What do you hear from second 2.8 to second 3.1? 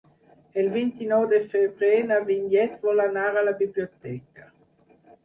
vol